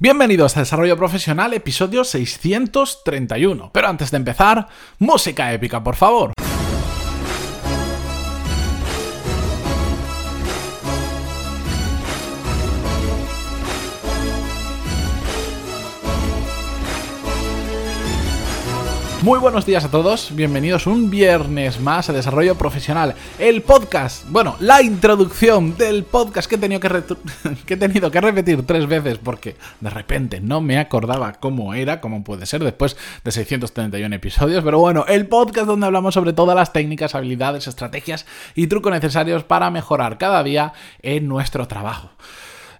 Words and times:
Bienvenidos 0.00 0.56
a 0.56 0.60
Desarrollo 0.60 0.96
Profesional, 0.96 1.52
episodio 1.54 2.04
631. 2.04 3.72
Pero 3.72 3.88
antes 3.88 4.12
de 4.12 4.18
empezar, 4.18 4.68
música 5.00 5.52
épica, 5.52 5.82
por 5.82 5.96
favor. 5.96 6.32
Muy 19.28 19.40
buenos 19.40 19.66
días 19.66 19.84
a 19.84 19.90
todos, 19.90 20.34
bienvenidos 20.34 20.86
un 20.86 21.10
viernes 21.10 21.80
más 21.80 22.08
a 22.08 22.14
Desarrollo 22.14 22.54
Profesional, 22.54 23.14
el 23.38 23.60
podcast, 23.60 24.24
bueno, 24.30 24.56
la 24.58 24.80
introducción 24.80 25.76
del 25.76 26.04
podcast 26.04 26.48
que 26.48 26.54
he 26.54 26.58
tenido 26.58 26.80
que, 26.80 26.88
que, 28.10 28.20
repetir 28.22 28.64
tres 28.64 28.86
veces 28.86 29.18
porque 29.18 29.56
de 29.80 29.90
repente 29.90 30.40
no 30.40 30.62
me 30.62 30.78
acordaba 30.78 31.34
cómo 31.34 31.74
era, 31.74 32.00
cómo 32.00 32.24
puede 32.24 32.46
ser 32.46 32.64
después 32.64 32.96
de 33.22 33.30
631 33.30 34.16
episodios, 34.16 34.64
pero 34.64 34.78
bueno, 34.78 35.04
el 35.06 35.26
podcast 35.26 35.66
donde 35.66 35.84
hablamos 35.84 36.14
sobre 36.14 36.32
todas 36.32 36.56
las 36.56 36.72
técnicas, 36.72 37.14
habilidades, 37.14 37.66
estrategias 37.66 38.24
y 38.54 38.68
trucos 38.68 38.92
necesarios 38.92 39.44
para 39.44 39.70
mejorar 39.70 40.16
cada 40.16 40.42
día 40.42 40.72
en 41.02 41.28
nuestro 41.28 41.68
trabajo. 41.68 42.12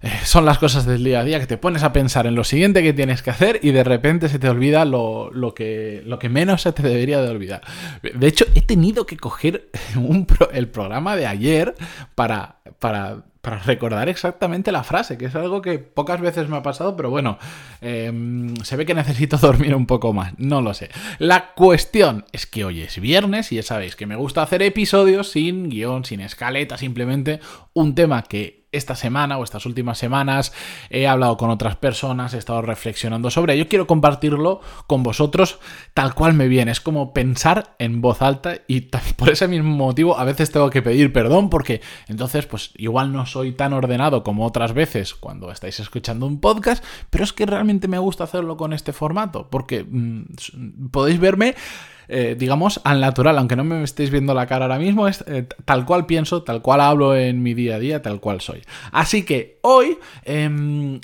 Eh, 0.01 0.11
son 0.23 0.45
las 0.45 0.57
cosas 0.59 0.85
del 0.85 1.03
día 1.03 1.19
a 1.19 1.23
día 1.23 1.39
que 1.39 1.47
te 1.47 1.57
pones 1.57 1.83
a 1.83 1.93
pensar 1.93 2.27
en 2.27 2.35
lo 2.35 2.43
siguiente 2.43 2.83
que 2.83 2.93
tienes 2.93 3.21
que 3.21 3.31
hacer 3.31 3.59
y 3.61 3.71
de 3.71 3.83
repente 3.83 4.29
se 4.29 4.39
te 4.39 4.49
olvida 4.49 4.85
lo, 4.85 5.31
que, 5.55 6.01
lo 6.05 6.19
que 6.19 6.29
menos 6.29 6.61
se 6.61 6.71
te 6.71 6.83
debería 6.83 7.21
de 7.21 7.29
olvidar. 7.29 7.61
De 8.01 8.27
hecho, 8.27 8.45
he 8.55 8.61
tenido 8.61 9.05
que 9.05 9.17
coger 9.17 9.69
el 10.53 10.67
programa 10.69 11.15
de 11.15 11.27
ayer 11.27 11.75
para, 12.15 12.57
para 12.79 13.23
para 13.41 13.57
recordar 13.59 14.09
exactamente 14.09 14.71
la 14.71 14.83
frase, 14.83 15.17
que 15.17 15.25
es 15.25 15.35
algo 15.35 15.61
que 15.61 15.79
pocas 15.79 16.19
veces 16.19 16.49
me 16.49 16.57
ha 16.57 16.63
pasado, 16.63 16.95
pero 16.95 17.09
bueno, 17.09 17.37
em, 17.81 18.55
se 18.57 18.75
ve 18.75 18.85
que 18.85 18.93
necesito 18.93 19.37
dormir 19.41 19.75
un 19.75 19.85
poco 19.85 20.11
más, 20.13 20.33
no 20.37 20.61
lo 20.61 20.73
sé. 20.73 20.89
La 21.19 21.53
cuestión 21.53 22.25
es 22.33 22.45
que 22.45 22.65
hoy 22.65 22.81
es 22.81 22.99
viernes 22.99 23.51
y 23.51 23.55
ya 23.55 23.63
sabéis 23.63 23.95
que 23.95 24.05
me 24.05 24.17
gusta 24.17 24.41
hacer 24.41 24.61
episodios 24.61 25.31
sin 25.31 25.69
guion, 25.69 26.03
sin 26.03 26.19
escaleta, 26.19 26.77
simplemente 26.77 27.39
un 27.73 27.95
tema 27.95 28.23
que 28.23 28.58
esta 28.71 28.95
semana 28.95 29.37
o 29.37 29.43
estas 29.43 29.65
últimas 29.65 29.97
semanas 29.97 30.53
he 30.89 31.07
hablado 31.07 31.37
con 31.37 31.49
otras 31.49 31.75
personas, 31.75 32.33
he 32.33 32.37
estado 32.37 32.61
reflexionando 32.61 33.31
sobre 33.31 33.53
ello. 33.53 33.67
Quiero 33.67 33.87
compartirlo 33.87 34.61
con 34.87 35.03
vosotros 35.03 35.59
tal 35.93 36.13
cual 36.13 36.33
me 36.33 36.47
viene. 36.47 36.71
Es 36.71 36.81
como 36.81 37.13
pensar 37.13 37.75
en 37.79 38.01
voz 38.01 38.21
alta 38.21 38.59
y 38.67 38.81
por 39.17 39.29
ese 39.29 39.47
mismo 39.47 39.75
motivo 39.75 40.17
a 40.17 40.23
veces 40.23 40.51
tengo 40.51 40.69
que 40.69 40.81
pedir 40.81 41.11
perdón 41.11 41.49
porque 41.49 41.81
entonces 42.07 42.45
pues 42.45 42.71
igual 42.75 43.11
no 43.11 43.25
soy 43.25 43.53
tan 43.53 43.73
ordenado 43.73 44.23
como 44.23 44.45
otras 44.45 44.73
veces 44.73 45.13
cuando 45.13 45.51
estáis 45.51 45.79
escuchando 45.79 46.25
un 46.25 46.39
podcast, 46.39 46.83
pero 47.09 47.23
es 47.23 47.33
que 47.33 47.45
realmente 47.45 47.87
me 47.87 47.97
gusta 47.97 48.23
hacerlo 48.23 48.57
con 48.57 48.73
este 48.73 48.93
formato 48.93 49.49
porque 49.49 49.83
mm, 49.83 50.89
podéis 50.91 51.19
verme 51.19 51.55
eh, 52.09 52.35
digamos, 52.37 52.81
al 52.83 52.99
natural, 52.99 53.37
aunque 53.37 53.55
no 53.55 53.63
me 53.63 53.83
estéis 53.83 54.09
viendo 54.09 54.33
la 54.33 54.47
cara 54.47 54.65
ahora 54.65 54.79
mismo, 54.79 55.07
es 55.07 55.23
eh, 55.27 55.47
tal 55.65 55.85
cual 55.85 56.05
pienso, 56.05 56.43
tal 56.43 56.61
cual 56.61 56.81
hablo 56.81 57.15
en 57.15 57.41
mi 57.43 57.53
día 57.53 57.75
a 57.75 57.79
día, 57.79 58.01
tal 58.01 58.19
cual 58.19 58.41
soy. 58.41 58.61
Así 58.91 59.23
que 59.23 59.59
hoy... 59.61 59.97
Em, 60.23 60.99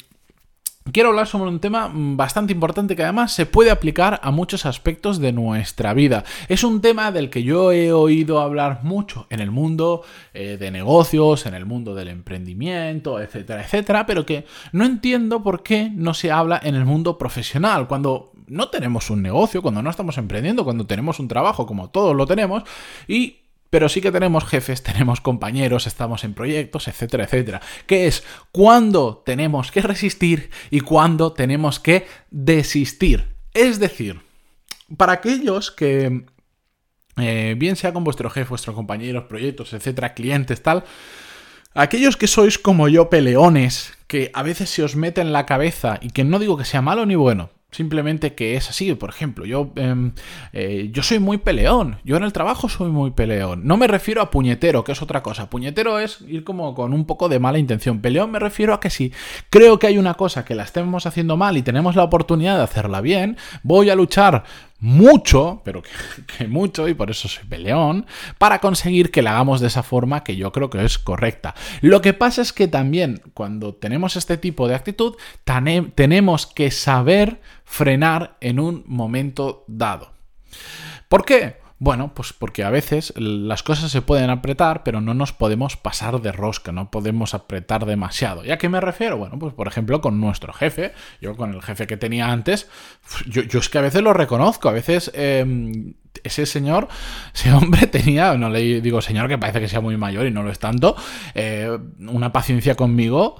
quiero 0.92 1.09
hablar 1.09 1.28
sobre 1.28 1.50
un 1.50 1.59
tema 1.59 1.92
bastante 1.94 2.53
importante 2.53 2.95
que 2.95 3.03
además 3.03 3.31
se 3.31 3.45
puede 3.45 3.72
aplicar 3.72 4.20
a 4.23 4.31
muchos 4.31 4.66
aspectos 4.66 5.20
de 5.20 5.31
nuestra 5.31 5.94
vida. 5.94 6.23
Es 6.48 6.64
un 6.64 6.81
tema 6.81 7.11
del 7.11 7.30
que 7.30 7.44
yo 7.44 7.72
he 7.72 7.92
oído 7.92 8.39
hablar 8.39 8.83
mucho 8.83 9.26
en 9.30 9.39
el 9.39 9.52
mundo 9.52 10.03
eh, 10.33 10.58
de 10.59 10.72
negocios, 10.72 11.45
en 11.45 11.56
el 11.56 11.66
mundo 11.66 11.95
del 11.95 12.09
emprendimiento, 12.09 13.20
etcétera, 13.20 13.64
etcétera, 13.64 14.06
pero 14.06 14.26
que 14.26 14.45
no 14.72 14.86
entiendo 14.86 15.42
por 15.42 15.64
qué 15.64 15.89
no 15.94 16.14
se 16.14 16.31
habla 16.31 16.59
en 16.64 16.76
el 16.76 16.86
mundo 16.86 17.17
profesional, 17.17 17.88
cuando 17.88 18.31
no 18.47 18.69
tenemos 18.69 19.09
un 19.09 19.21
negocio, 19.21 19.61
cuando 19.61 19.81
no 19.81 19.89
estamos 19.89 20.17
emprendiendo, 20.17 20.63
cuando 20.63 20.85
tenemos 20.85 21.19
un 21.19 21.27
trabajo 21.27 21.65
como 21.65 21.89
todos 21.89 22.15
lo 22.15 22.25
tenemos 22.25 22.63
y 23.07 23.41
pero 23.69 23.89
sí 23.89 23.99
que 23.99 24.11
tenemos 24.11 24.45
jefes, 24.45 24.83
tenemos 24.83 25.20
compañeros, 25.21 25.87
estamos 25.87 26.23
en 26.23 26.33
proyectos, 26.33 26.87
etcétera, 26.87 27.25
etcétera. 27.25 27.61
¿Qué 27.87 28.08
es 28.08 28.23
cuando 28.52 29.21
tenemos 29.25 29.71
que 29.71 29.81
resistir 29.81 30.49
y 30.70 30.80
cuando 30.80 31.33
tenemos 31.33 31.80
que 31.80 32.08
desistir? 32.31 33.36
Es 33.53 33.80
decir, 33.80 34.21
para 34.95 35.14
aquellos 35.14 35.71
que, 35.71 36.25
eh, 37.17 37.55
bien 37.58 37.75
sea 37.75 37.93
con 37.93 38.03
vuestro 38.03 38.30
jefe, 38.30 38.49
vuestros 38.49 38.75
compañeros, 38.75 39.25
proyectos, 39.25 39.73
etcétera, 39.73 40.14
clientes, 40.14 40.61
tal, 40.61 40.83
aquellos 41.73 42.17
que 42.17 42.27
sois 42.27 42.58
como 42.58 42.87
yo 42.87 43.09
peleones, 43.09 43.93
que 44.08 44.31
a 44.33 44.43
veces 44.43 44.70
se 44.70 44.83
os 44.83 44.95
mete 44.95 45.21
en 45.21 45.33
la 45.33 45.45
cabeza 45.45 45.99
y 46.02 46.11
que 46.11 46.23
no 46.23 46.39
digo 46.39 46.58
que 46.58 46.65
sea 46.65 46.81
malo 46.81 47.05
ni 47.05 47.15
bueno, 47.15 47.49
Simplemente 47.75 48.36
que 48.36 48.55
es 48.55 48.69
así, 48.69 48.93
por 48.95 49.09
ejemplo, 49.09 49.45
yo, 49.45 49.73
em, 49.75 50.13
eh, 50.53 50.87
yo 50.93 51.03
soy 51.03 51.19
muy 51.19 51.39
peleón, 51.39 51.97
yo 52.05 52.15
en 52.15 52.23
el 52.23 52.31
trabajo 52.31 52.69
soy 52.69 52.89
muy 52.89 53.11
peleón. 53.11 53.67
No 53.67 53.75
me 53.75 53.87
refiero 53.87 54.21
a 54.21 54.31
puñetero, 54.31 54.86
que 54.86 54.93
es 54.93 55.02
otra 55.02 55.21
cosa. 55.21 55.49
Puñetero 55.49 55.99
es 55.99 56.21
ir 56.21 56.45
como 56.45 56.73
con 56.73 56.93
un 56.93 57.03
poco 57.03 57.27
de 57.27 57.37
mala 57.37 57.59
intención. 57.59 57.99
Peleón 57.99 58.31
me 58.31 58.39
refiero 58.39 58.73
a 58.73 58.80
que 58.80 58.89
si 58.89 59.11
creo 59.49 59.77
que 59.77 59.87
hay 59.87 59.97
una 59.97 60.14
cosa 60.14 60.45
que 60.45 60.55
la 60.55 60.64
estemos 60.64 61.05
haciendo 61.05 61.35
mal 61.35 61.58
y 61.58 61.64
tenemos 61.64 61.97
la 61.97 62.05
oportunidad 62.05 62.55
de 62.55 62.64
hacerla 62.64 63.02
bien, 63.02 63.35
voy 63.61 63.89
a 63.89 63.95
luchar 63.95 64.45
mucho, 64.80 65.61
pero 65.63 65.81
que, 66.37 66.47
mucho, 66.47 66.87
y 66.87 66.93
por 66.93 67.11
eso 67.11 67.27
soy 67.27 67.45
peleón, 67.45 68.05
para 68.37 68.59
conseguir 68.59 69.11
que 69.11 69.21
la 69.21 69.31
hagamos 69.31 69.61
de 69.61 69.67
esa 69.67 69.83
forma 69.83 70.23
que 70.23 70.36
yo 70.36 70.52
creo 70.52 70.69
que 70.69 70.83
es 70.83 70.97
correcta. 70.97 71.55
Lo 71.81 72.02
que 72.02 72.13
pasa 72.13 72.41
es 72.41 72.53
que 72.53 72.67
también 72.67 73.21
cuando 73.33 73.73
tenemos 73.73 74.15
este 74.15 74.37
tipo 74.37 74.67
de 74.67 74.75
actitud, 74.75 75.15
tenemos 75.95 76.47
que 76.47 76.71
saber 76.71 77.41
frenar 77.64 78.37
en 78.41 78.59
un 78.59 78.83
momento 78.87 79.64
dado. 79.67 80.11
¿Por 81.09 81.25
qué? 81.25 81.64
Bueno, 81.77 82.13
pues 82.13 82.31
porque 82.31 82.63
a 82.63 82.69
veces 82.69 83.13
las 83.17 83.61
cosas 83.61 83.91
se 83.91 84.02
pueden 84.02 84.30
apretar, 84.30 84.83
pero 84.83 85.02
no 85.02 85.13
nos 85.13 85.33
podemos 85.33 85.75
pasar 85.75 86.21
de 86.21 86.31
rosca, 86.31 86.71
no 86.71 86.89
podemos 86.89 87.33
apretar 87.33 87.86
demasiado. 87.86 88.45
¿Y 88.45 88.52
a 88.52 88.58
qué 88.58 88.69
me 88.69 88.80
refiero? 88.80 89.17
Bueno, 89.17 89.37
pues 89.37 89.53
por 89.53 89.67
ejemplo 89.67 89.99
con 89.99 90.21
nuestro 90.21 90.53
jefe, 90.53 90.93
yo 91.19 91.35
con 91.35 91.53
el 91.53 91.61
jefe 91.61 91.85
que 91.85 91.97
tenía 91.97 92.31
antes, 92.31 92.69
yo, 93.27 93.41
es 93.41 93.69
que 93.69 93.77
a 93.77 93.81
veces 93.81 94.02
lo 94.02 94.14
reconozco, 94.14 94.69
a 94.69 94.71
veces 94.71 95.11
em, 95.14 95.95
ese 96.23 96.45
señor, 96.45 96.87
ese 97.33 97.52
hombre 97.52 97.87
tenía, 97.91 98.35
no 98.35 98.49
le 98.49 98.80
digo 98.80 99.02
señor 99.02 99.27
que 99.27 99.37
parece 99.37 99.59
que 99.59 99.67
sea 99.67 99.81
muy 99.81 99.97
mayor 99.97 100.25
y 100.27 100.31
no 100.31 100.43
lo 100.43 100.52
es 100.52 100.59
tanto, 100.59 100.95
eh, 101.33 101.77
una 101.99 102.31
paciencia 102.31 102.75
conmigo 102.75 103.35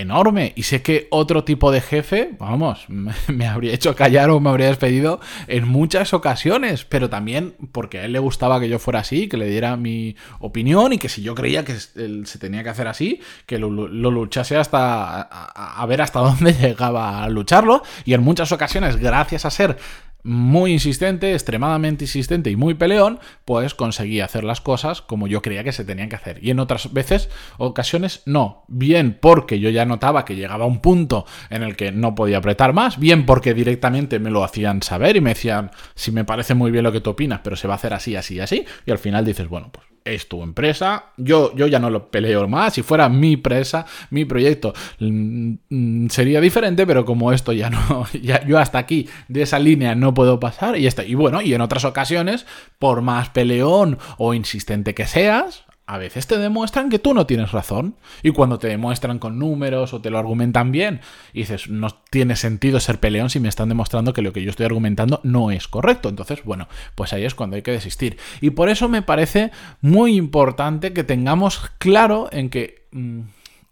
enorme. 0.00 0.52
Y 0.56 0.64
sé 0.64 0.82
que 0.82 1.08
otro 1.10 1.44
tipo 1.44 1.70
de 1.70 1.80
jefe, 1.80 2.30
vamos, 2.38 2.86
me 2.88 3.46
habría 3.46 3.74
hecho 3.74 3.94
callar 3.94 4.30
o 4.30 4.40
me 4.40 4.50
habría 4.50 4.68
despedido 4.68 5.20
en 5.46 5.68
muchas 5.68 6.14
ocasiones, 6.14 6.84
pero 6.84 7.10
también 7.10 7.54
porque 7.72 7.98
a 7.98 8.04
él 8.04 8.12
le 8.12 8.18
gustaba 8.18 8.60
que 8.60 8.68
yo 8.68 8.78
fuera 8.78 9.00
así, 9.00 9.28
que 9.28 9.36
le 9.36 9.46
diera 9.46 9.76
mi 9.76 10.16
opinión 10.40 10.92
y 10.92 10.98
que 10.98 11.08
si 11.08 11.22
yo 11.22 11.34
creía 11.34 11.64
que 11.64 11.74
se 11.74 12.38
tenía 12.38 12.62
que 12.62 12.70
hacer 12.70 12.88
así, 12.88 13.20
que 13.46 13.58
lo, 13.58 13.70
luchase 13.70 14.56
hasta 14.56 15.22
a 15.22 15.86
ver 15.86 16.02
hasta 16.02 16.20
dónde 16.20 16.52
llegaba 16.52 17.22
a 17.22 17.28
lucharlo. 17.28 17.82
Y 18.04 18.14
en 18.14 18.22
muchas 18.22 18.52
ocasiones, 18.52 18.96
gracias 18.96 19.44
a 19.44 19.50
ser 19.50 19.76
muy 20.22 20.72
insistente, 20.72 21.32
extremadamente 21.32 22.04
insistente 22.04 22.50
y 22.50 22.56
muy 22.56 22.74
peleón, 22.74 23.18
pues 23.44 23.74
conseguí 23.74 24.20
hacer 24.20 24.44
las 24.44 24.60
cosas 24.60 25.00
como 25.00 25.26
yo 25.26 25.42
creía 25.42 25.64
que 25.64 25.72
se 25.72 25.84
tenían 25.84 26.08
que 26.08 26.16
hacer. 26.16 26.38
Y 26.42 26.50
en 26.50 26.60
otras 26.60 26.92
veces, 26.92 27.30
ocasiones, 27.56 28.22
no. 28.26 28.64
Bien 28.68 29.16
porque 29.20 29.60
yo 29.60 29.70
ya 29.70 29.84
notaba 29.84 30.24
que 30.24 30.36
llegaba 30.36 30.64
a 30.64 30.68
un 30.68 30.80
punto 30.80 31.24
en 31.50 31.62
el 31.62 31.76
que 31.76 31.92
no 31.92 32.14
podía 32.14 32.38
apretar 32.38 32.72
más, 32.72 32.98
bien 32.98 33.26
porque 33.26 33.54
directamente 33.54 34.18
me 34.18 34.30
lo 34.30 34.44
hacían 34.44 34.82
saber 34.82 35.16
y 35.16 35.20
me 35.20 35.30
decían, 35.30 35.70
si 35.94 36.12
me 36.12 36.24
parece 36.24 36.54
muy 36.54 36.70
bien 36.70 36.84
lo 36.84 36.92
que 36.92 37.00
tú 37.00 37.10
opinas, 37.10 37.40
pero 37.42 37.56
se 37.56 37.68
va 37.68 37.74
a 37.74 37.76
hacer 37.76 37.94
así, 37.94 38.16
así, 38.16 38.40
así. 38.40 38.64
Y 38.86 38.90
al 38.90 38.98
final 38.98 39.24
dices, 39.24 39.48
bueno, 39.48 39.70
pues 39.72 39.88
es 40.14 40.28
tu 40.28 40.42
empresa, 40.42 41.06
yo, 41.16 41.54
yo 41.54 41.66
ya 41.66 41.78
no 41.78 41.90
lo 41.90 42.10
peleo 42.10 42.48
más, 42.48 42.74
si 42.74 42.82
fuera 42.82 43.08
mi 43.08 43.34
empresa, 43.34 43.84
mi 44.10 44.24
proyecto, 44.24 44.72
mm, 45.00 45.52
mm, 45.68 46.08
sería 46.08 46.40
diferente, 46.40 46.86
pero 46.86 47.04
como 47.04 47.32
esto 47.32 47.52
ya 47.52 47.70
no, 47.70 48.06
ya, 48.22 48.44
yo 48.46 48.58
hasta 48.58 48.78
aquí 48.78 49.08
de 49.28 49.42
esa 49.42 49.58
línea 49.58 49.94
no 49.94 50.07
puedo 50.14 50.40
pasar 50.40 50.78
y, 50.78 50.86
está, 50.86 51.04
y 51.04 51.14
bueno, 51.14 51.42
y 51.42 51.54
en 51.54 51.60
otras 51.60 51.84
ocasiones, 51.84 52.46
por 52.78 53.02
más 53.02 53.30
peleón 53.30 53.98
o 54.16 54.34
insistente 54.34 54.94
que 54.94 55.06
seas, 55.06 55.64
a 55.88 55.96
veces 55.96 56.26
te 56.26 56.36
demuestran 56.36 56.90
que 56.90 56.98
tú 56.98 57.14
no 57.14 57.26
tienes 57.26 57.50
razón. 57.50 57.96
Y 58.22 58.32
cuando 58.32 58.58
te 58.58 58.68
demuestran 58.68 59.18
con 59.18 59.38
números 59.38 59.94
o 59.94 60.02
te 60.02 60.10
lo 60.10 60.18
argumentan 60.18 60.70
bien, 60.70 61.00
y 61.32 61.40
dices, 61.40 61.70
no 61.70 61.88
tiene 62.10 62.36
sentido 62.36 62.78
ser 62.78 63.00
peleón 63.00 63.30
si 63.30 63.40
me 63.40 63.48
están 63.48 63.70
demostrando 63.70 64.12
que 64.12 64.20
lo 64.20 64.34
que 64.34 64.42
yo 64.42 64.50
estoy 64.50 64.66
argumentando 64.66 65.20
no 65.24 65.50
es 65.50 65.66
correcto. 65.66 66.10
Entonces, 66.10 66.44
bueno, 66.44 66.68
pues 66.94 67.14
ahí 67.14 67.24
es 67.24 67.34
cuando 67.34 67.56
hay 67.56 67.62
que 67.62 67.70
desistir. 67.70 68.18
Y 68.42 68.50
por 68.50 68.68
eso 68.68 68.90
me 68.90 69.00
parece 69.00 69.50
muy 69.80 70.14
importante 70.16 70.92
que 70.92 71.04
tengamos 71.04 71.70
claro 71.78 72.28
en 72.32 72.50
que... 72.50 72.86
Mm, 72.92 73.20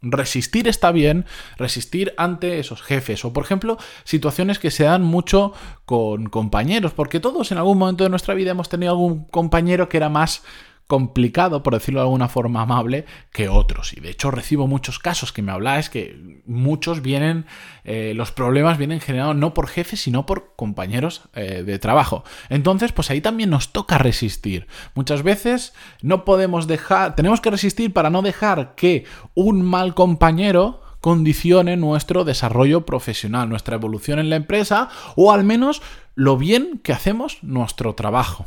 resistir 0.03 0.69
está 0.69 0.93
bien, 0.93 1.25
resistir 1.57 2.15
ante 2.17 2.59
esos 2.59 2.83
jefes. 2.83 3.25
O 3.25 3.33
por 3.33 3.45
ejemplo 3.45 3.79
situaciones 4.05 4.59
que 4.59 4.71
se 4.71 4.85
dan 4.85 5.03
mucho 5.03 5.53
con 5.85 6.27
compañeros, 6.27 6.93
porque 6.93 7.21
todos 7.21 7.53
en 7.53 7.59
algún 7.59 7.79
momento 7.79 8.05
de 8.05 8.11
nuestra 8.11 8.35
vida 8.35 8.51
hemos 8.51 8.69
tenido 8.69 8.93
algún 8.93 9.25
compañero 9.25 9.89
que 9.89 9.97
era 9.97 10.09
más 10.09 10.43
complicado, 10.87 11.63
por 11.63 11.75
decirlo 11.75 12.01
de 12.01 12.05
alguna 12.07 12.29
forma 12.29 12.63
amable, 12.63 13.07
que 13.33 13.49
otros. 13.49 13.93
Y 13.93 14.01
de 14.01 14.11
hecho 14.11 14.31
recibo 14.31 14.67
muchos 14.67 14.99
casos 14.99 15.33
que 15.33 15.43
me 15.43 15.53
habláis 15.53 15.91
que 15.91 16.43
muchos 16.47 17.03
vienen, 17.03 17.47
eh, 17.85 18.13
los 18.15 18.31
problemas 18.31 18.79
vienen 18.79 19.01
generados 19.01 19.37
no 19.37 19.53
por 19.53 19.67
jefes, 19.67 20.01
sino 20.01 20.27
por 20.27 20.55
compañeros 20.55 21.23
eh, 21.35 21.65
de 21.65 21.79
trabajo. 21.79 22.25
Entonces, 22.49 22.93
pues 22.93 23.11
ahí 23.11 23.21
también 23.21 23.51
nos 23.51 23.73
toca 23.73 23.99
resistir. 23.99 24.67
Muchas 24.95 25.23
veces 25.23 25.75
no 26.03 26.25
podemos 26.25 26.67
dejar, 26.67 27.17
tenemos 27.17 27.41
que 27.41 27.51
resistir 27.51 27.93
para 27.93 28.11
no 28.11 28.23
dejar 28.23 28.75
que 28.77 29.05
un 29.35 29.63
mal 29.63 29.95
compañero 29.95 30.83
condicione 31.01 31.77
nuestro 31.77 32.25
desarrollo 32.25 32.87
profesional, 32.87 33.49
nuestra 33.49 33.77
evolución 33.77 34.19
en 34.19 34.31
la 34.31 34.37
empresa 34.37 34.89
o 35.15 35.33
al 35.33 35.45
menos 35.45 35.83
lo 36.15 36.37
bien 36.37 36.81
que 36.83 36.93
hacemos 36.93 37.39
nuestro 37.43 37.95
trabajo. 37.95 38.47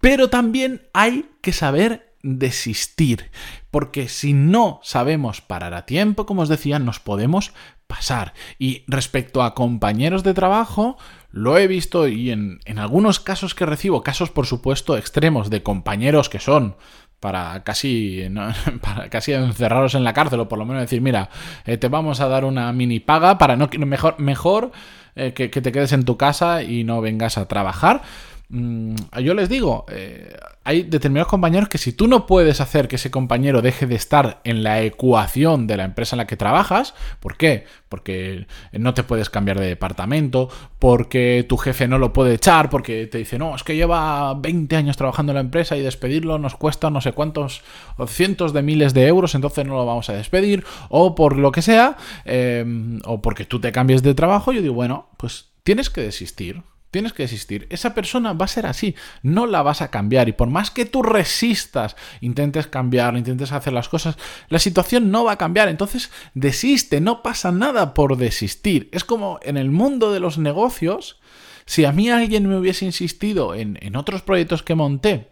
Pero 0.00 0.30
también 0.30 0.88
hay 0.92 1.26
que 1.40 1.52
saber 1.52 2.14
desistir, 2.22 3.30
porque 3.70 4.08
si 4.08 4.32
no 4.32 4.80
sabemos 4.82 5.40
parar 5.40 5.74
a 5.74 5.86
tiempo, 5.86 6.26
como 6.26 6.42
os 6.42 6.48
decía, 6.48 6.78
nos 6.78 7.00
podemos 7.00 7.52
pasar. 7.86 8.34
Y 8.58 8.84
respecto 8.86 9.42
a 9.42 9.54
compañeros 9.54 10.22
de 10.22 10.34
trabajo, 10.34 10.98
lo 11.30 11.58
he 11.58 11.66
visto 11.66 12.06
y 12.06 12.30
en, 12.30 12.60
algunos 12.76 13.20
casos 13.20 13.54
que 13.54 13.66
recibo, 13.66 14.02
casos 14.02 14.30
por 14.30 14.46
supuesto 14.46 14.96
extremos 14.96 15.50
de 15.50 15.62
compañeros 15.62 16.28
que 16.28 16.38
son 16.38 16.76
para 17.20 17.64
casi, 17.64 18.22
para 18.80 19.08
casi 19.10 19.32
encerraros 19.32 19.94
en 19.94 20.04
la 20.04 20.12
cárcel 20.12 20.40
o 20.40 20.48
por 20.48 20.58
lo 20.58 20.66
menos 20.66 20.82
decir, 20.82 21.00
mira, 21.00 21.30
eh, 21.64 21.76
te 21.76 21.88
vamos 21.88 22.20
a 22.20 22.28
dar 22.28 22.44
una 22.44 22.72
mini 22.72 23.00
paga 23.00 23.38
para 23.38 23.56
no 23.56 23.68
mejor, 23.86 24.18
mejor 24.18 24.70
eh, 25.16 25.32
que, 25.32 25.50
que, 25.50 25.60
te 25.60 25.72
quedes 25.72 25.92
en 25.92 26.04
tu 26.04 26.16
casa 26.16 26.62
y 26.62 26.84
no 26.84 27.00
vengas 27.00 27.38
a 27.38 27.48
trabajar. 27.48 28.02
Mm, 28.50 28.94
yo 29.22 29.34
les 29.34 29.50
digo, 29.50 29.84
eh, 29.90 30.34
hay 30.64 30.82
determinados 30.82 31.28
compañeros 31.28 31.68
que 31.68 31.76
si 31.76 31.92
tú 31.92 32.08
no 32.08 32.26
puedes 32.26 32.62
hacer 32.62 32.88
que 32.88 32.96
ese 32.96 33.10
compañero 33.10 33.60
deje 33.60 33.86
de 33.86 33.94
estar 33.94 34.40
en 34.42 34.62
la 34.62 34.80
ecuación 34.82 35.66
de 35.66 35.76
la 35.76 35.84
empresa 35.84 36.16
en 36.16 36.18
la 36.18 36.26
que 36.26 36.38
trabajas, 36.38 36.94
¿por 37.20 37.36
qué? 37.36 37.66
Porque 37.90 38.46
no 38.72 38.94
te 38.94 39.02
puedes 39.02 39.28
cambiar 39.28 39.60
de 39.60 39.66
departamento, 39.66 40.48
porque 40.78 41.44
tu 41.46 41.58
jefe 41.58 41.88
no 41.88 41.98
lo 41.98 42.14
puede 42.14 42.34
echar, 42.34 42.70
porque 42.70 43.06
te 43.06 43.18
dice, 43.18 43.38
no, 43.38 43.54
es 43.54 43.62
que 43.64 43.76
lleva 43.76 44.32
20 44.32 44.76
años 44.76 44.96
trabajando 44.96 45.32
en 45.32 45.34
la 45.34 45.40
empresa 45.42 45.76
y 45.76 45.82
despedirlo 45.82 46.38
nos 46.38 46.56
cuesta 46.56 46.88
no 46.88 47.02
sé 47.02 47.12
cuántos, 47.12 47.62
cientos 48.06 48.54
de 48.54 48.62
miles 48.62 48.94
de 48.94 49.06
euros, 49.08 49.34
entonces 49.34 49.66
no 49.66 49.74
lo 49.74 49.84
vamos 49.84 50.08
a 50.08 50.14
despedir, 50.14 50.64
o 50.88 51.14
por 51.14 51.36
lo 51.36 51.52
que 51.52 51.60
sea, 51.60 51.98
eh, 52.24 52.64
o 53.04 53.20
porque 53.20 53.44
tú 53.44 53.60
te 53.60 53.72
cambies 53.72 54.02
de 54.02 54.14
trabajo, 54.14 54.52
yo 54.52 54.62
digo, 54.62 54.74
bueno, 54.74 55.08
pues 55.18 55.50
tienes 55.64 55.90
que 55.90 56.00
desistir. 56.00 56.62
Tienes 56.90 57.12
que 57.12 57.24
existir. 57.24 57.66
Esa 57.68 57.94
persona 57.94 58.32
va 58.32 58.46
a 58.46 58.48
ser 58.48 58.64
así, 58.64 58.94
no 59.22 59.46
la 59.46 59.62
vas 59.62 59.82
a 59.82 59.90
cambiar. 59.90 60.28
Y 60.28 60.32
por 60.32 60.48
más 60.48 60.70
que 60.70 60.86
tú 60.86 61.02
resistas, 61.02 61.96
intentes 62.22 62.66
cambiar, 62.66 63.16
intentes 63.16 63.52
hacer 63.52 63.74
las 63.74 63.90
cosas, 63.90 64.16
la 64.48 64.58
situación 64.58 65.10
no 65.10 65.24
va 65.24 65.32
a 65.32 65.38
cambiar. 65.38 65.68
Entonces, 65.68 66.10
desiste, 66.32 67.00
no 67.00 67.22
pasa 67.22 67.52
nada 67.52 67.92
por 67.92 68.16
desistir. 68.16 68.88
Es 68.92 69.04
como 69.04 69.38
en 69.42 69.58
el 69.58 69.70
mundo 69.70 70.12
de 70.12 70.20
los 70.20 70.38
negocios, 70.38 71.20
si 71.66 71.84
a 71.84 71.92
mí 71.92 72.08
alguien 72.08 72.48
me 72.48 72.56
hubiese 72.56 72.86
insistido 72.86 73.54
en, 73.54 73.78
en 73.82 73.94
otros 73.94 74.22
proyectos 74.22 74.62
que 74.62 74.74
monté, 74.74 75.28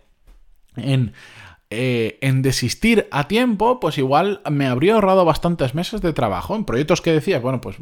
en 0.77 1.15
eh, 1.69 2.19
en 2.21 2.43
desistir 2.43 3.09
a 3.11 3.27
tiempo, 3.27 3.81
pues 3.81 3.99
igual 3.99 4.41
me 4.49 4.67
habría 4.67 4.95
ahorrado 4.95 5.25
bastantes 5.25 5.75
meses 5.75 6.01
de 6.01 6.13
trabajo 6.13 6.55
en 6.55 6.65
proyectos 6.65 7.01
que 7.01 7.13
decía, 7.13 7.41
bueno, 7.41 7.61
pues 7.61 7.77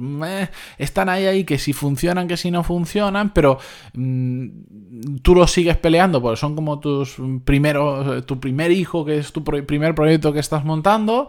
están 0.79 1.11
ahí, 1.11 1.27
ahí, 1.27 1.45
que 1.45 1.59
si 1.59 1.75
funcionan, 1.75 2.27
que 2.27 2.39
si 2.39 2.51
no 2.51 2.65
funcionan, 2.65 3.35
pero 3.35 3.59
mm, 3.93 4.47
tú 5.23 5.35
los 5.35 5.53
sigues 5.53 5.77
peleando, 5.77 6.23
porque 6.23 6.39
son 6.39 6.55
como 6.55 6.81
tus 6.81 7.17
primeros, 7.45 8.25
tu 8.25 8.41
primer 8.41 8.71
hijo, 8.71 9.05
que 9.05 9.19
es 9.19 9.33
tu 9.33 9.45
primer 9.45 9.95
proyecto 9.95 10.33
que 10.33 10.41
estás 10.41 10.65
montando. 10.65 11.29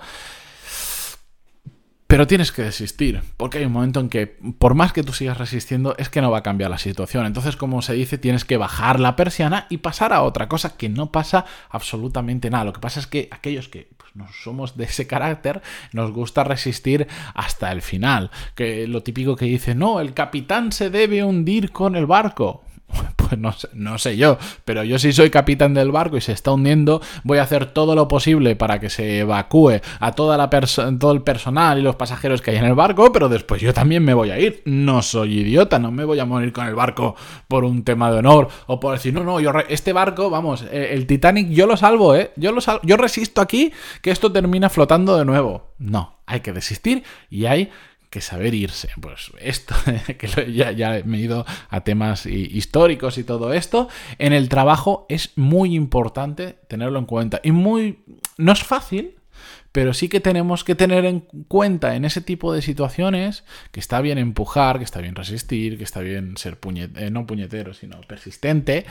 Pero 2.07 2.27
tienes 2.27 2.51
que 2.51 2.61
desistir, 2.61 3.23
porque 3.35 3.57
hay 3.57 3.65
un 3.65 3.71
momento 3.71 3.99
en 3.99 4.09
que, 4.09 4.27
por 4.27 4.75
más 4.75 4.93
que 4.93 5.01
tú 5.01 5.11
sigas 5.11 5.39
resistiendo, 5.39 5.95
es 5.97 6.07
que 6.09 6.21
no 6.21 6.29
va 6.29 6.39
a 6.39 6.43
cambiar 6.43 6.69
la 6.69 6.77
situación. 6.77 7.25
Entonces, 7.25 7.55
como 7.55 7.81
se 7.81 7.93
dice, 7.93 8.19
tienes 8.19 8.45
que 8.45 8.57
bajar 8.57 8.99
la 8.99 9.15
persiana 9.15 9.65
y 9.71 9.77
pasar 9.77 10.13
a 10.13 10.21
otra 10.21 10.47
cosa 10.47 10.77
que 10.77 10.87
no 10.87 11.11
pasa 11.11 11.45
absolutamente 11.69 12.51
nada. 12.51 12.65
Lo 12.65 12.73
que 12.73 12.79
pasa 12.79 12.99
es 12.99 13.07
que 13.07 13.27
aquellos 13.31 13.69
que 13.69 13.89
pues, 13.97 14.15
no 14.15 14.27
somos 14.31 14.77
de 14.77 14.83
ese 14.83 15.07
carácter, 15.07 15.63
nos 15.93 16.11
gusta 16.11 16.43
resistir 16.43 17.07
hasta 17.33 17.71
el 17.71 17.81
final. 17.81 18.29
Que 18.53 18.87
lo 18.87 19.01
típico 19.01 19.35
que 19.35 19.45
dice, 19.45 19.73
no, 19.73 19.99
el 19.99 20.13
capitán 20.13 20.71
se 20.71 20.91
debe 20.91 21.23
hundir 21.23 21.71
con 21.71 21.95
el 21.95 22.05
barco. 22.05 22.64
Pues 23.25 23.39
no 23.39 23.51
sé, 23.53 23.69
no 23.73 23.97
sé 23.97 24.17
yo, 24.17 24.37
pero 24.65 24.83
yo 24.83 24.99
si 24.99 25.11
soy 25.11 25.31
capitán 25.31 25.73
del 25.73 25.91
barco 25.91 26.15
y 26.15 26.21
se 26.21 26.31
está 26.31 26.51
hundiendo, 26.51 27.01
voy 27.23 27.39
a 27.39 27.41
hacer 27.41 27.65
todo 27.65 27.95
lo 27.95 28.07
posible 28.07 28.55
para 28.55 28.79
que 28.79 28.91
se 28.91 29.19
evacúe 29.21 29.81
a 29.99 30.11
toda 30.11 30.37
la 30.37 30.47
todo 30.99 31.11
el 31.11 31.23
personal 31.23 31.79
y 31.79 31.81
los 31.81 31.95
pasajeros 31.95 32.43
que 32.43 32.51
hay 32.51 32.57
en 32.57 32.65
el 32.65 32.75
barco, 32.75 33.11
pero 33.11 33.27
después 33.27 33.59
yo 33.61 33.73
también 33.73 34.03
me 34.03 34.13
voy 34.13 34.29
a 34.29 34.39
ir. 34.39 34.61
No 34.65 35.01
soy 35.01 35.39
idiota, 35.39 35.79
no 35.79 35.91
me 35.91 36.05
voy 36.05 36.19
a 36.19 36.25
morir 36.25 36.53
con 36.53 36.67
el 36.67 36.75
barco 36.75 37.15
por 37.47 37.63
un 37.63 37.83
tema 37.83 38.11
de 38.11 38.19
honor 38.19 38.47
o 38.67 38.79
por 38.79 38.93
decir, 38.93 39.11
no, 39.13 39.23
no, 39.23 39.39
yo 39.39 39.51
este 39.69 39.91
barco, 39.91 40.29
vamos, 40.29 40.63
eh, 40.71 40.89
el 40.91 41.07
Titanic 41.07 41.49
yo 41.49 41.65
lo 41.65 41.77
salvo, 41.77 42.15
¿eh? 42.15 42.31
Yo, 42.35 42.51
lo 42.51 42.61
yo 42.83 42.97
resisto 42.97 43.41
aquí 43.41 43.73
que 44.03 44.11
esto 44.11 44.31
termina 44.31 44.69
flotando 44.69 45.17
de 45.17 45.25
nuevo. 45.25 45.73
No, 45.79 46.19
hay 46.27 46.41
que 46.41 46.53
desistir 46.53 47.03
y 47.29 47.45
hay 47.45 47.71
que 48.15 48.21
saber 48.21 48.53
irse. 48.53 48.87
Pues 49.01 49.33
esto, 49.41 49.75
que 50.17 50.53
ya, 50.53 50.71
ya 50.71 51.01
me 51.03 51.17
he 51.17 51.19
ido 51.19 51.45
a 51.69 51.81
temas 51.81 52.25
históricos 52.25 53.17
y 53.17 53.25
todo 53.25 53.51
esto, 53.51 53.89
en 54.19 54.31
el 54.31 54.47
trabajo 54.47 55.05
es 55.09 55.33
muy 55.35 55.75
importante 55.75 56.55
tenerlo 56.69 56.97
en 56.97 57.05
cuenta. 57.07 57.41
Y 57.43 57.51
muy... 57.51 58.05
No 58.37 58.53
es 58.53 58.63
fácil, 58.63 59.15
pero 59.73 59.93
sí 59.93 60.07
que 60.07 60.21
tenemos 60.21 60.63
que 60.63 60.75
tener 60.75 61.03
en 61.03 61.27
cuenta 61.49 61.97
en 61.97 62.05
ese 62.05 62.21
tipo 62.21 62.53
de 62.53 62.61
situaciones 62.61 63.43
que 63.73 63.81
está 63.81 63.99
bien 63.99 64.17
empujar, 64.17 64.77
que 64.77 64.85
está 64.85 65.01
bien 65.01 65.15
resistir, 65.15 65.77
que 65.77 65.83
está 65.83 65.99
bien 65.99 66.37
ser 66.37 66.57
puñetero, 66.57 67.05
eh, 67.05 67.11
no 67.11 67.27
puñetero, 67.27 67.73
sino 67.73 67.99
persistente, 67.99 68.85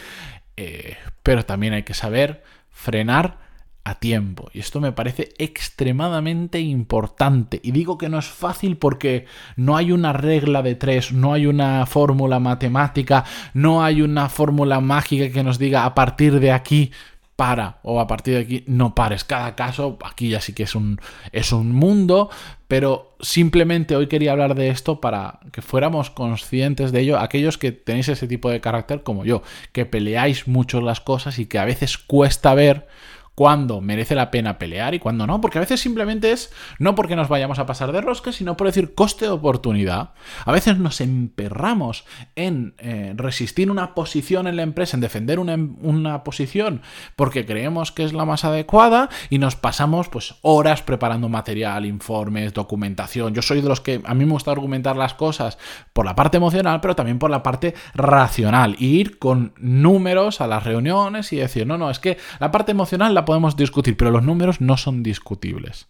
eh, 0.58 0.98
pero 1.22 1.46
también 1.46 1.72
hay 1.72 1.84
que 1.84 1.94
saber 1.94 2.42
frenar 2.68 3.38
a 3.84 3.96
tiempo. 3.96 4.50
Y 4.52 4.60
esto 4.60 4.80
me 4.80 4.92
parece 4.92 5.34
extremadamente 5.38 6.58
importante. 6.60 7.60
Y 7.62 7.70
digo 7.72 7.98
que 7.98 8.08
no 8.08 8.18
es 8.18 8.26
fácil 8.26 8.78
porque 8.78 9.26
no 9.56 9.76
hay 9.76 9.92
una 9.92 10.14
regla 10.14 10.62
de 10.62 10.74
tres, 10.74 11.12
no 11.12 11.34
hay 11.34 11.46
una 11.46 11.84
fórmula 11.84 12.40
matemática, 12.40 13.24
no 13.52 13.84
hay 13.84 14.00
una 14.00 14.30
fórmula 14.30 14.80
mágica 14.80 15.30
que 15.30 15.44
nos 15.44 15.58
diga 15.58 15.84
a 15.84 15.94
partir 15.94 16.40
de 16.40 16.50
aquí 16.50 16.90
para 17.36 17.80
o 17.82 18.00
a 18.00 18.06
partir 18.06 18.34
de 18.34 18.40
aquí 18.40 18.64
no 18.68 18.94
pares. 18.94 19.24
Cada 19.24 19.54
caso, 19.54 19.98
aquí 20.04 20.30
ya 20.30 20.40
sí 20.40 20.54
que 20.54 20.62
es 20.62 20.74
un, 20.74 21.00
es 21.32 21.52
un 21.52 21.72
mundo, 21.72 22.30
pero 22.68 23.16
simplemente 23.20 23.96
hoy 23.96 24.06
quería 24.06 24.32
hablar 24.32 24.54
de 24.54 24.68
esto 24.68 25.00
para 25.00 25.40
que 25.52 25.60
fuéramos 25.60 26.10
conscientes 26.10 26.92
de 26.92 27.00
ello, 27.00 27.18
aquellos 27.18 27.58
que 27.58 27.72
tenéis 27.72 28.08
ese 28.08 28.28
tipo 28.28 28.50
de 28.50 28.60
carácter 28.60 29.02
como 29.02 29.24
yo, 29.24 29.42
que 29.72 29.84
peleáis 29.84 30.46
mucho 30.46 30.80
las 30.80 31.00
cosas 31.00 31.38
y 31.38 31.46
que 31.46 31.58
a 31.58 31.64
veces 31.64 31.98
cuesta 31.98 32.54
ver 32.54 32.86
cuándo 33.34 33.80
merece 33.80 34.14
la 34.14 34.30
pena 34.30 34.58
pelear 34.58 34.94
y 34.94 34.98
cuándo 34.98 35.26
no, 35.26 35.40
porque 35.40 35.58
a 35.58 35.60
veces 35.60 35.80
simplemente 35.80 36.30
es 36.30 36.52
no 36.78 36.94
porque 36.94 37.16
nos 37.16 37.28
vayamos 37.28 37.58
a 37.58 37.66
pasar 37.66 37.92
de 37.92 38.00
rosca, 38.00 38.32
sino 38.32 38.56
por 38.56 38.66
decir 38.66 38.94
coste 38.94 39.24
de 39.26 39.32
oportunidad. 39.32 40.10
A 40.44 40.52
veces 40.52 40.78
nos 40.78 41.00
emperramos 41.00 42.04
en 42.36 42.74
eh, 42.78 43.12
resistir 43.16 43.70
una 43.70 43.94
posición 43.94 44.46
en 44.46 44.56
la 44.56 44.62
empresa, 44.62 44.96
en 44.96 45.00
defender 45.00 45.38
una, 45.38 45.54
una, 45.54 46.24
posición 46.24 46.82
porque 47.16 47.44
creemos 47.44 47.90
que 47.90 48.04
es 48.04 48.12
la 48.12 48.24
más 48.24 48.44
adecuada 48.44 49.08
y 49.30 49.38
nos 49.38 49.56
pasamos 49.56 50.08
pues 50.08 50.36
horas 50.42 50.82
preparando 50.82 51.28
material, 51.28 51.86
informes, 51.86 52.54
documentación. 52.54 53.34
Yo 53.34 53.42
soy 53.42 53.60
de 53.60 53.68
los 53.68 53.80
que 53.80 54.00
a 54.04 54.14
mí 54.14 54.24
me 54.24 54.32
gusta 54.32 54.52
argumentar 54.52 54.96
las 54.96 55.14
cosas 55.14 55.58
por 55.92 56.04
la 56.04 56.14
parte 56.14 56.36
emocional, 56.36 56.80
pero 56.80 56.94
también 56.94 57.18
por 57.18 57.30
la 57.30 57.42
parte 57.42 57.74
racional, 57.94 58.76
y 58.78 59.00
ir 59.00 59.18
con 59.18 59.54
números 59.58 60.40
a 60.40 60.46
las 60.46 60.64
reuniones 60.64 61.32
y 61.32 61.36
decir, 61.36 61.66
no, 61.66 61.78
no, 61.78 61.90
es 61.90 61.98
que 61.98 62.18
la 62.38 62.50
parte 62.50 62.72
emocional 62.72 63.14
la 63.14 63.23
podemos 63.24 63.56
discutir, 63.56 63.96
pero 63.96 64.10
los 64.10 64.22
números 64.22 64.60
no 64.60 64.76
son 64.76 65.02
discutibles. 65.02 65.86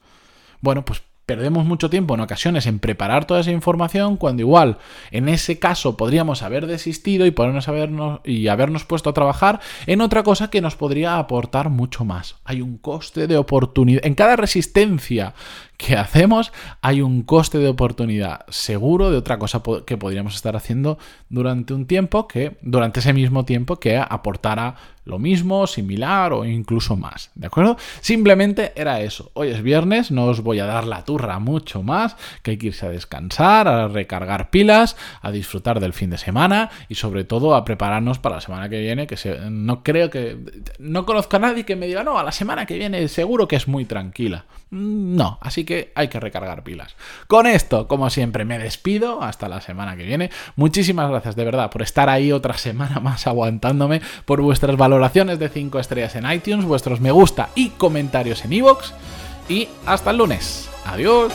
Bueno, 0.61 0.85
pues 0.85 1.03
perdemos 1.27 1.65
mucho 1.65 1.89
tiempo 1.89 2.15
en 2.15 2.21
ocasiones 2.21 2.67
en 2.67 2.79
preparar 2.79 3.25
toda 3.25 3.41
esa 3.41 3.51
información 3.51 4.17
cuando 4.17 4.43
igual 4.43 4.79
en 5.11 5.29
ese 5.29 5.59
caso 5.59 5.97
podríamos 5.97 6.43
haber 6.43 6.67
desistido 6.67 7.25
y 7.25 7.31
ponernos 7.31 7.69
a 7.69 7.73
vernos 7.73 8.21
y 8.25 8.49
habernos 8.49 8.85
puesto 8.85 9.11
a 9.11 9.15
trabajar 9.15 9.61
en 9.87 10.01
otra 10.01 10.23
cosa 10.23 10.51
que 10.51 10.61
nos 10.61 10.77
podría 10.77 11.19
aportar 11.19 11.71
mucho 11.71 12.05
más. 12.05 12.37
Hay 12.45 12.61
un 12.61 12.77
coste 12.77 13.27
de 13.27 13.39
oportunidad. 13.39 14.05
En 14.05 14.15
cada 14.15 14.37
resistencia 14.37 15.35
que 15.79 15.97
hacemos 15.97 16.53
hay 16.83 17.01
un 17.01 17.23
coste 17.23 17.59
de 17.59 17.69
oportunidad 17.69 18.45
seguro 18.49 19.11
de 19.11 19.17
otra 19.17 19.39
cosa 19.39 19.63
que 19.87 19.97
podríamos 19.97 20.35
estar 20.35 20.57
haciendo 20.57 20.99
durante 21.31 21.73
un 21.73 21.87
tiempo 21.87 22.29
que 22.29 22.59
durante 22.61 23.01
ese 23.01 23.13
mismo 23.13 23.45
tiempo 23.45 23.77
que 23.77 23.97
aportara 23.97 24.77
lo 25.05 25.19
mismo, 25.19 25.67
similar 25.67 26.33
o 26.33 26.45
incluso 26.45 26.97
más, 26.97 27.31
¿de 27.35 27.47
acuerdo? 27.47 27.77
Simplemente 28.01 28.73
era 28.77 29.01
eso. 29.01 29.31
Hoy 29.35 29.49
es 29.49 29.63
viernes, 29.63 30.11
no 30.11 30.27
os 30.27 30.43
voy 30.43 30.61
a 30.61 30.67
dar 30.67 30.87
la 30.87 31.05
turra 31.05 31.39
mucho 31.39 31.83
más, 31.83 32.17
que 32.43 32.53
hay 32.53 32.57
que 32.57 32.69
irse 32.69 32.87
a 32.87 32.91
descansar, 32.91 33.69
a 33.69 33.89
recargar 33.89 34.51
pilas, 34.51 34.97
a 35.21 35.31
disfrutar 35.31 35.81
del 35.81 35.93
fin 35.93 36.11
de 36.11 36.19
semana 36.19 36.71
y 36.89 36.95
sobre 36.95 37.25
todo 37.25 37.55
a 37.55 37.65
prepararnos 37.65 38.19
para 38.19 38.37
la 38.37 38.41
semana 38.41 38.69
que 38.69 38.81
viene, 38.81 39.07
que 39.07 39.17
no 39.51 39.83
creo 39.83 40.11
que... 40.11 40.39
No 40.79 41.07
conozco 41.07 41.37
a 41.37 41.41
nadie 41.41 41.65
que 41.65 41.77
me 41.77 41.87
diga, 41.87 42.05
no, 42.05 42.19
a 42.19 42.25
la 42.25 42.33
semana 42.33 42.67
que 42.67 42.79
viene 42.79 43.09
seguro 43.09 43.49
que 43.49 43.57
es 43.57 43.69
muy 43.69 43.85
tranquila. 43.85 44.47
Mm, 44.71 45.17
no, 45.17 45.39
así 45.41 45.65
que 45.65 45.93
hay 45.95 46.09
que 46.09 46.19
recargar 46.19 46.65
pilas. 46.65 46.97
Con 47.27 47.47
esto, 47.47 47.87
como 47.87 48.11
siempre, 48.11 48.45
me 48.45 48.59
despido 48.59 49.23
hasta 49.23 49.49
la 49.49 49.61
semana 49.61 49.97
que 49.97 50.05
viene. 50.05 50.31
Muchísimas 50.57 51.09
gracias 51.11 51.37
de 51.37 51.45
verdad 51.45 51.71
por 51.71 51.83
estar 51.83 52.09
ahí 52.09 52.33
otra 52.33 52.57
semana 52.57 53.01
más 53.03 53.27
aguantándome, 53.27 54.01
por 54.25 54.41
vuestras 54.41 54.77
valoraciones 54.95 55.41
de 55.41 55.49
5 55.49 55.81
estrellas 55.81 56.15
en 56.15 56.31
iTunes, 56.31 56.65
vuestros 56.65 57.01
me 57.01 57.11
gusta 57.11 57.51
y 57.55 57.71
comentarios 57.71 58.45
en 58.45 58.53
iVoox. 58.53 58.93
Y 59.49 59.69
hasta 59.85 60.13
el 60.13 60.19
lunes. 60.19 60.71
Adiós. 60.87 61.33